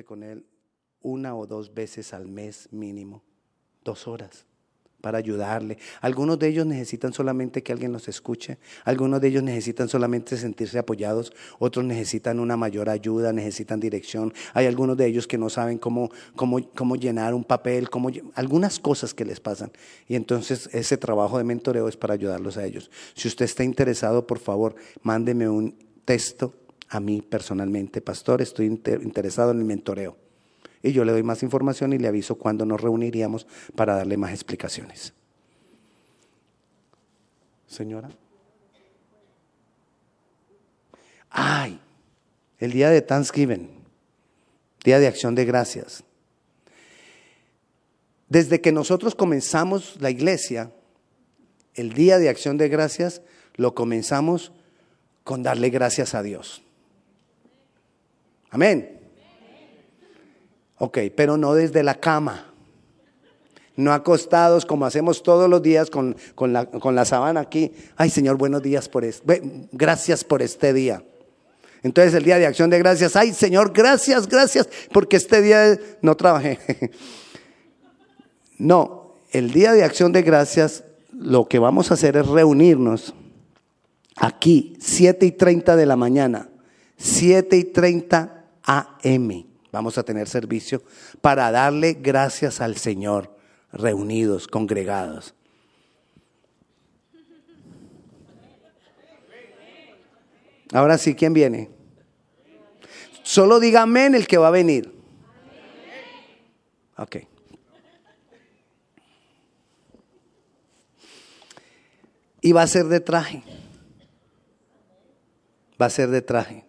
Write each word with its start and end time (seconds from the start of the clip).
con 0.00 0.22
él 0.22 0.46
una 1.02 1.34
o 1.36 1.46
dos 1.46 1.74
veces 1.74 2.14
al 2.14 2.28
mes 2.28 2.68
mínimo, 2.72 3.22
dos 3.84 4.08
horas 4.08 4.46
para 5.02 5.18
ayudarle. 5.18 5.76
Algunos 6.00 6.38
de 6.38 6.48
ellos 6.48 6.64
necesitan 6.64 7.12
solamente 7.12 7.62
que 7.62 7.72
alguien 7.72 7.92
los 7.92 8.08
escuche, 8.08 8.58
algunos 8.84 9.20
de 9.20 9.28
ellos 9.28 9.42
necesitan 9.42 9.88
solamente 9.88 10.36
sentirse 10.36 10.78
apoyados, 10.78 11.32
otros 11.58 11.84
necesitan 11.84 12.40
una 12.40 12.56
mayor 12.56 12.88
ayuda, 12.88 13.32
necesitan 13.32 13.80
dirección. 13.80 14.32
Hay 14.54 14.66
algunos 14.66 14.96
de 14.96 15.06
ellos 15.06 15.26
que 15.26 15.36
no 15.36 15.50
saben 15.50 15.76
cómo, 15.76 16.10
cómo, 16.36 16.60
cómo 16.74 16.96
llenar 16.96 17.34
un 17.34 17.44
papel, 17.44 17.90
cómo, 17.90 18.10
algunas 18.34 18.78
cosas 18.78 19.12
que 19.12 19.24
les 19.24 19.40
pasan. 19.40 19.72
Y 20.06 20.14
entonces 20.14 20.70
ese 20.72 20.96
trabajo 20.96 21.36
de 21.36 21.44
mentoreo 21.44 21.88
es 21.88 21.96
para 21.96 22.14
ayudarlos 22.14 22.56
a 22.56 22.64
ellos. 22.64 22.90
Si 23.14 23.28
usted 23.28 23.44
está 23.44 23.64
interesado, 23.64 24.26
por 24.26 24.38
favor, 24.38 24.76
mándeme 25.02 25.48
un 25.48 25.76
texto 26.04 26.54
a 26.92 27.00
mí 27.00 27.22
personalmente, 27.22 28.02
pastor, 28.02 28.42
estoy 28.42 28.66
interesado 28.66 29.50
en 29.50 29.58
el 29.60 29.64
mentoreo 29.64 30.14
y 30.82 30.92
yo 30.92 31.06
le 31.06 31.12
doy 31.12 31.22
más 31.22 31.42
información 31.42 31.94
y 31.94 31.98
le 31.98 32.06
aviso 32.06 32.34
cuándo 32.34 32.66
nos 32.66 32.82
reuniríamos 32.82 33.46
para 33.74 33.96
darle 33.96 34.18
más 34.18 34.32
explicaciones. 34.32 35.14
Señora. 37.66 38.10
Ay, 41.30 41.80
el 42.58 42.72
día 42.72 42.90
de 42.90 43.00
Thanksgiving, 43.00 43.70
día 44.84 44.98
de 44.98 45.06
acción 45.06 45.34
de 45.34 45.46
gracias. 45.46 46.04
Desde 48.28 48.60
que 48.60 48.70
nosotros 48.70 49.14
comenzamos 49.14 49.96
la 49.98 50.10
iglesia, 50.10 50.70
el 51.74 51.94
día 51.94 52.18
de 52.18 52.28
acción 52.28 52.58
de 52.58 52.68
gracias 52.68 53.22
lo 53.54 53.74
comenzamos 53.74 54.52
con 55.24 55.42
darle 55.42 55.70
gracias 55.70 56.14
a 56.14 56.22
Dios. 56.22 56.62
Amén. 58.52 59.00
Ok, 60.78 60.98
pero 61.16 61.36
no 61.36 61.54
desde 61.54 61.82
la 61.82 61.96
cama. 61.96 62.52
No 63.74 63.92
acostados 63.94 64.66
como 64.66 64.84
hacemos 64.84 65.22
todos 65.22 65.48
los 65.48 65.62
días 65.62 65.88
con, 65.88 66.14
la, 66.38 66.66
con 66.66 66.94
la 66.94 67.06
sábana 67.06 67.40
aquí. 67.40 67.72
Ay, 67.96 68.10
Señor, 68.10 68.36
buenos 68.36 68.62
días 68.62 68.90
por 68.90 69.04
esto. 69.04 69.24
Gracias 69.72 70.22
por 70.22 70.42
este 70.42 70.74
día. 70.74 71.02
Entonces 71.82 72.14
el 72.14 72.24
día 72.24 72.38
de 72.38 72.46
acción 72.46 72.70
de 72.70 72.78
gracias, 72.78 73.16
ay 73.16 73.32
Señor, 73.32 73.72
gracias, 73.72 74.28
gracias, 74.28 74.68
porque 74.92 75.16
este 75.16 75.42
día 75.42 75.78
no 76.00 76.16
trabajé. 76.16 76.58
No, 78.58 79.16
el 79.32 79.50
día 79.50 79.72
de 79.72 79.82
acción 79.82 80.12
de 80.12 80.22
gracias, 80.22 80.84
lo 81.12 81.48
que 81.48 81.58
vamos 81.58 81.90
a 81.90 81.94
hacer 81.94 82.16
es 82.16 82.28
reunirnos 82.28 83.12
aquí, 84.14 84.76
7 84.78 85.26
y 85.26 85.32
30 85.32 85.74
de 85.74 85.84
la 85.84 85.96
mañana, 85.96 86.48
7 86.96 87.56
y 87.56 87.64
30 87.64 88.41
AM 88.64 89.52
vamos 89.72 89.96
a 89.96 90.04
tener 90.04 90.28
servicio 90.28 90.82
para 91.20 91.50
darle 91.50 91.94
gracias 91.94 92.60
al 92.60 92.76
Señor, 92.76 93.34
reunidos, 93.72 94.46
congregados. 94.46 95.34
Ahora 100.72 100.96
sí, 100.98 101.14
¿quién 101.14 101.32
viene? 101.32 101.70
Solo 103.22 103.60
diga 103.60 103.82
amén 103.82 104.14
el 104.14 104.26
que 104.26 104.38
va 104.38 104.48
a 104.48 104.52
venir. 104.52 104.94
Ok. 106.96 107.16
Y 112.42 112.52
va 112.52 112.62
a 112.62 112.66
ser 112.66 112.86
de 112.86 113.00
traje. 113.00 113.42
Va 115.80 115.86
a 115.86 115.90
ser 115.90 116.08
de 116.08 116.22
traje. 116.22 116.64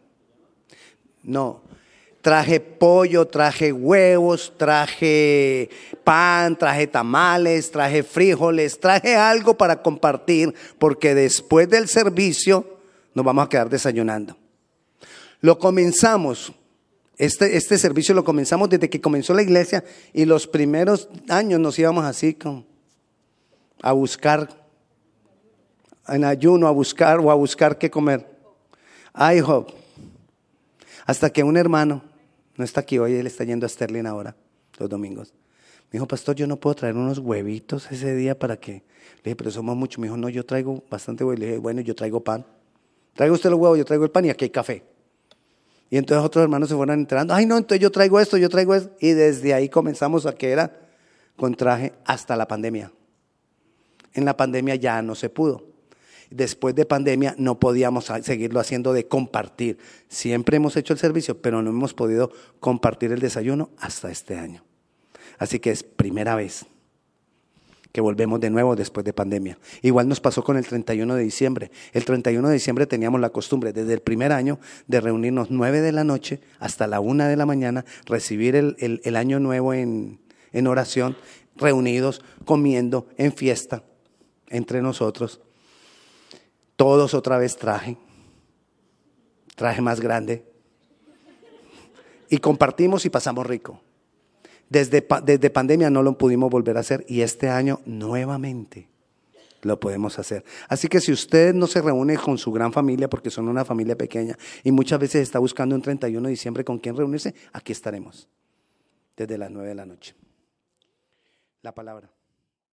No, 1.23 1.63
Traje 2.23 2.61
pollo, 2.61 3.27
traje 3.27 3.73
huevos, 3.73 4.53
traje 4.55 5.69
pan, 6.05 6.57
traje 6.57 6.87
tamales, 6.87 7.69
traje 7.69 8.01
frijoles, 8.01 8.79
traje 8.79 9.13
algo 9.13 9.57
para 9.57 9.81
compartir, 9.81 10.55
porque 10.79 11.15
después 11.15 11.67
del 11.67 11.89
servicio 11.89 12.79
nos 13.13 13.25
vamos 13.25 13.45
a 13.45 13.49
quedar 13.49 13.69
desayunando. 13.69 14.37
Lo 15.41 15.59
comenzamos, 15.59 16.53
este, 17.17 17.57
este 17.57 17.77
servicio 17.77 18.15
lo 18.15 18.23
comenzamos 18.23 18.69
desde 18.69 18.89
que 18.89 19.01
comenzó 19.01 19.33
la 19.33 19.41
iglesia 19.41 19.83
y 20.13 20.23
los 20.23 20.47
primeros 20.47 21.09
años 21.27 21.59
nos 21.59 21.77
íbamos 21.77 22.05
así 22.05 22.35
con, 22.35 22.65
a 23.81 23.91
buscar, 23.91 24.47
en 26.07 26.23
ayuno, 26.23 26.69
a 26.69 26.71
buscar 26.71 27.19
o 27.19 27.29
a 27.29 27.35
buscar 27.35 27.77
qué 27.77 27.91
comer. 27.91 28.25
I 29.13 29.41
hope. 29.41 29.73
Hasta 31.05 31.29
que 31.29 31.43
un 31.43 31.57
hermano 31.57 32.12
no 32.55 32.63
está 32.63 32.81
aquí 32.81 32.99
hoy, 32.99 33.13
él 33.15 33.27
está 33.27 33.43
yendo 33.43 33.65
a 33.65 33.69
Sterling 33.69 34.05
ahora, 34.05 34.35
los 34.77 34.89
domingos. 34.89 35.33
Me 35.85 35.97
dijo, 35.97 36.07
pastor, 36.07 36.35
yo 36.35 36.47
no 36.47 36.57
puedo 36.57 36.75
traer 36.75 36.95
unos 36.95 37.19
huevitos 37.19 37.91
ese 37.91 38.15
día 38.15 38.37
para 38.37 38.57
que. 38.57 38.71
Le 38.71 38.81
dije, 39.25 39.35
pero 39.35 39.51
somos 39.51 39.75
muchos. 39.75 39.99
Me 39.99 40.07
dijo, 40.07 40.17
no, 40.17 40.27
yo 40.29 40.45
traigo 40.45 40.83
bastante 40.89 41.23
huevos. 41.23 41.39
Le 41.39 41.45
dije, 41.45 41.57
bueno, 41.59 41.81
yo 41.81 41.93
traigo 41.93 42.23
pan. 42.23 42.45
Traigo 43.13 43.35
usted 43.35 43.51
los 43.51 43.59
huevos, 43.59 43.77
yo 43.77 43.85
traigo 43.85 44.03
el 44.03 44.11
pan 44.11 44.25
y 44.25 44.29
aquí 44.29 44.45
hay 44.45 44.49
café. 44.49 44.83
Y 45.89 45.97
entonces 45.97 46.25
otros 46.25 46.41
hermanos 46.41 46.69
se 46.69 46.75
fueron 46.75 46.99
enterando. 46.99 47.33
Ay, 47.33 47.45
no, 47.45 47.57
entonces 47.57 47.79
yo 47.79 47.91
traigo 47.91 48.19
esto, 48.19 48.37
yo 48.37 48.49
traigo 48.49 48.73
esto. 48.73 48.91
Y 48.99 49.11
desde 49.11 49.53
ahí 49.53 49.69
comenzamos 49.69 50.25
a 50.25 50.33
que 50.33 50.49
era 50.49 50.75
con 51.35 51.53
traje 51.53 51.93
hasta 52.05 52.35
la 52.35 52.47
pandemia. 52.47 52.91
En 54.13 54.25
la 54.25 54.35
pandemia 54.35 54.75
ya 54.75 55.01
no 55.03 55.13
se 55.13 55.29
pudo 55.29 55.72
después 56.35 56.73
de 56.75 56.85
pandemia 56.85 57.35
no 57.37 57.59
podíamos 57.59 58.11
seguirlo 58.23 58.59
haciendo 58.59 58.91
de 58.93 59.07
compartir. 59.07 59.77
Siempre 60.07 60.57
hemos 60.57 60.75
hecho 60.75 60.93
el 60.93 60.99
servicio, 60.99 61.41
pero 61.41 61.61
no 61.61 61.69
hemos 61.69 61.93
podido 61.93 62.31
compartir 62.59 63.11
el 63.11 63.19
desayuno 63.19 63.69
hasta 63.77 64.11
este 64.11 64.37
año. 64.37 64.63
Así 65.37 65.59
que 65.59 65.71
es 65.71 65.83
primera 65.83 66.35
vez 66.35 66.65
que 67.91 68.01
volvemos 68.01 68.39
de 68.39 68.49
nuevo 68.49 68.75
después 68.75 69.05
de 69.05 69.13
pandemia. 69.13 69.59
Igual 69.83 70.07
nos 70.07 70.19
pasó 70.19 70.43
con 70.43 70.57
el 70.57 70.65
31 70.65 71.13
de 71.13 71.23
diciembre. 71.23 71.71
El 71.93 72.05
31 72.05 72.47
de 72.47 72.53
diciembre 72.55 72.87
teníamos 72.87 73.21
la 73.21 73.29
costumbre 73.29 73.71
desde 73.71 73.93
el 73.93 74.01
primer 74.01 74.31
año 74.31 74.59
de 74.87 74.99
reunirnos 74.99 75.51
9 75.51 75.81
de 75.81 75.91
la 75.91 76.03
noche 76.03 76.41
hasta 76.57 76.87
la 76.87 76.99
1 76.99 77.25
de 77.25 77.37
la 77.37 77.45
mañana, 77.45 77.85
recibir 78.07 78.55
el, 78.55 79.15
año 79.15 79.39
nuevo 79.39 79.75
en, 79.75 80.19
en 80.53 80.65
oración, 80.65 81.15
reunidos, 81.55 82.23
comiendo, 82.45 83.07
en 83.17 83.31
fiesta 83.31 83.83
entre 84.49 84.81
nosotros. 84.81 85.39
Todos 86.83 87.13
otra 87.13 87.37
vez 87.37 87.55
traje, 87.55 87.95
traje 89.55 89.81
más 89.81 90.01
grande. 90.01 90.43
Y 92.27 92.39
compartimos 92.39 93.05
y 93.05 93.09
pasamos 93.09 93.47
rico. 93.47 93.79
Desde, 94.67 95.07
desde 95.23 95.49
pandemia 95.49 95.89
no 95.89 96.03
lo 96.03 96.17
pudimos 96.17 96.49
volver 96.49 96.75
a 96.75 96.81
hacer 96.81 97.05
y 97.07 97.21
este 97.21 97.47
año 97.47 97.79
nuevamente 97.85 98.89
lo 99.61 99.79
podemos 99.79 100.19
hacer. 100.19 100.43
Así 100.67 100.89
que 100.89 100.99
si 100.99 101.13
usted 101.13 101.53
no 101.53 101.67
se 101.67 101.81
reúne 101.81 102.17
con 102.17 102.37
su 102.37 102.51
gran 102.51 102.73
familia, 102.73 103.09
porque 103.09 103.29
son 103.29 103.47
una 103.47 103.63
familia 103.63 103.97
pequeña, 103.97 104.37
y 104.61 104.73
muchas 104.73 104.99
veces 104.99 105.21
está 105.21 105.39
buscando 105.39 105.75
un 105.75 105.81
31 105.81 106.21
de 106.27 106.31
diciembre 106.31 106.65
con 106.65 106.79
quién 106.79 106.97
reunirse, 106.97 107.33
aquí 107.53 107.71
estaremos, 107.71 108.27
desde 109.15 109.37
las 109.37 109.49
9 109.49 109.69
de 109.69 109.75
la 109.75 109.85
noche. 109.85 110.15
La 111.61 111.73
palabra. 111.73 112.11